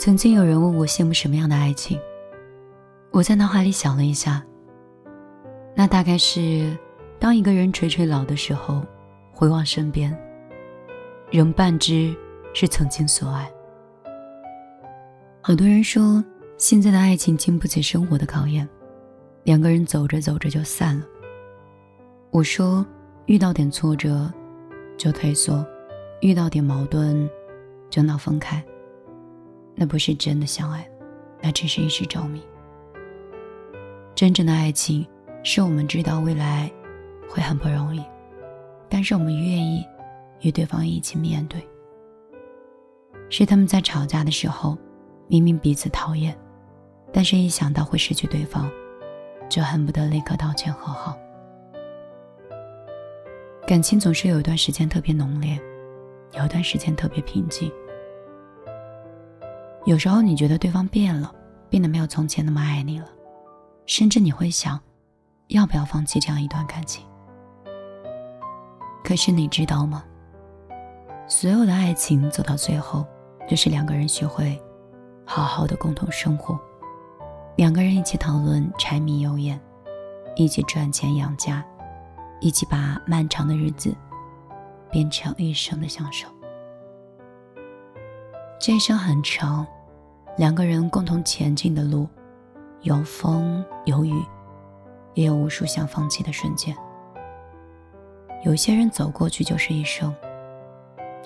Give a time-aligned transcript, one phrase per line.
[0.00, 2.00] 曾经有人问我羡慕什么样的爱情，
[3.10, 4.42] 我在脑海里想了一下，
[5.76, 6.74] 那大概是
[7.18, 8.82] 当一个人垂垂老的时候，
[9.30, 10.18] 回望身边，
[11.30, 12.16] 仍半知
[12.54, 13.52] 是曾经所爱。
[15.42, 16.24] 好多人说，
[16.56, 18.66] 现在的爱情经不起生活的考验，
[19.42, 21.04] 两个人走着走着就散了。
[22.30, 22.86] 我说，
[23.26, 24.32] 遇到点挫折
[24.96, 25.62] 就退缩，
[26.22, 27.28] 遇到点矛盾
[27.90, 28.64] 就闹分开，
[29.80, 30.86] 那不是真的相爱，
[31.40, 32.42] 那只是一时着迷。
[34.14, 35.08] 真正的爱情，
[35.42, 36.70] 是我们知道未来
[37.30, 38.04] 会很不容易，
[38.90, 39.82] 但是我们愿意
[40.42, 41.66] 与对方一起面对。
[43.30, 44.76] 是他们在吵架的时候。
[45.32, 46.36] 明明彼此讨厌，
[47.12, 48.68] 但是一想到会失去对方，
[49.48, 51.16] 就恨不得立刻道歉和好。
[53.64, 55.56] 感情总是有一段时间特别浓烈，
[56.32, 57.70] 有一段时间特别平静。
[59.90, 61.34] 有时候你觉得对方变了，
[61.68, 63.08] 变得没有从前那么爱你了，
[63.86, 64.78] 甚至你会想，
[65.48, 67.04] 要不要放弃这样一段感情？
[69.02, 70.04] 可是你知道吗？
[71.26, 73.04] 所有的爱情走到最后，
[73.48, 74.56] 就是两个人学会。
[75.24, 76.56] 好好的共同生活，
[77.56, 79.60] 两个人一起讨论柴米油盐，
[80.36, 81.66] 一起赚钱养家，
[82.40, 83.92] 一起把漫长的日子
[84.88, 86.28] 变成一生的享受。
[88.60, 89.66] 这一生很长，
[90.40, 92.08] 两个人共同前进的路，
[92.80, 94.24] 有风有雨，
[95.12, 96.74] 也有无数想放弃的瞬间。
[98.42, 100.10] 有些人走过去就是一生，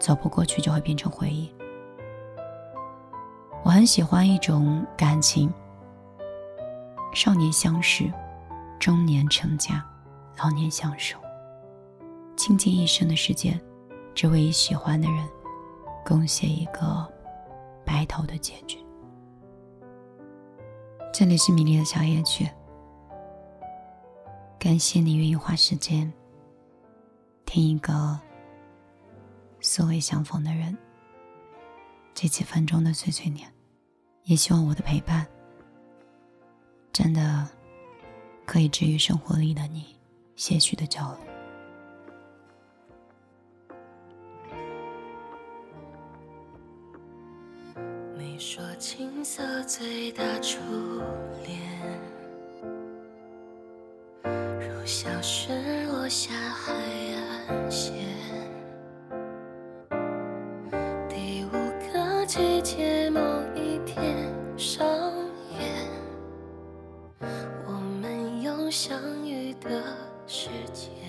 [0.00, 1.48] 走不过去就会变成回忆。
[3.62, 5.48] 我很喜欢一种感情：
[7.14, 8.12] 少年相识，
[8.80, 9.86] 中年成家，
[10.42, 11.16] 老年相守，
[12.36, 13.60] 倾尽一生的时间，
[14.12, 15.24] 只为与喜欢的人
[16.04, 17.08] 共写一个
[17.84, 18.83] 白头的结局。
[21.16, 22.44] 这里是米粒的小夜曲，
[24.58, 26.12] 感谢你愿意花时间
[27.46, 28.18] 听一个
[29.60, 30.76] 素未相逢的人
[32.14, 33.48] 这几分钟的碎碎念。
[34.24, 35.24] 也希望我的陪伴，
[36.92, 37.48] 真的
[38.44, 39.94] 可以治愈生活里的你
[40.34, 41.33] 些许的焦虑。
[49.34, 50.60] 青涩最大初
[51.44, 51.58] 恋，
[54.22, 55.52] 如小雪
[55.88, 56.72] 落下海
[57.48, 57.92] 岸线，
[61.08, 61.50] 第五
[61.92, 63.20] 个季节某
[63.56, 64.32] 一天。
[64.56, 64.86] 上
[65.58, 65.88] 演
[67.66, 68.96] 我们有相
[69.26, 69.82] 遇的
[70.28, 71.03] 时间。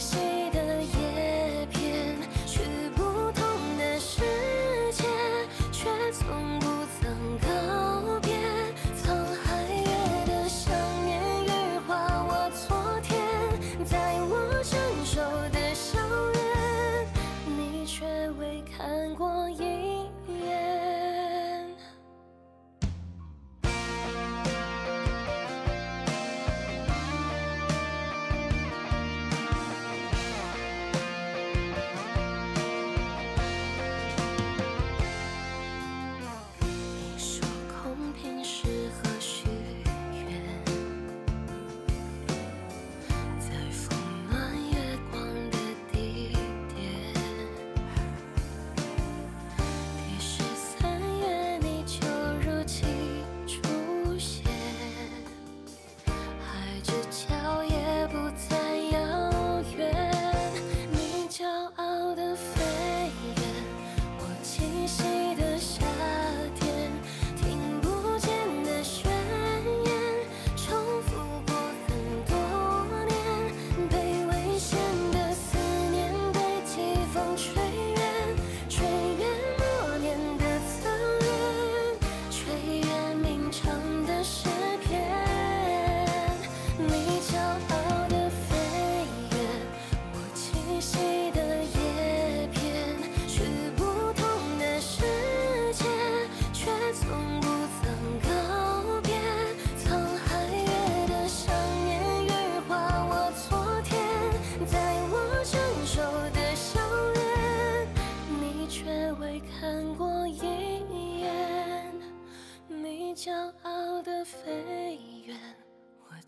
[0.00, 0.29] 心。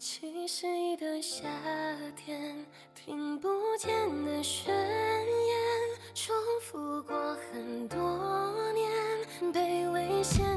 [0.04, 1.44] 71的夏
[2.16, 3.88] 天，听不见
[4.24, 5.56] 的宣言，
[6.12, 7.96] 重复过很多
[8.72, 10.51] 年，被危险。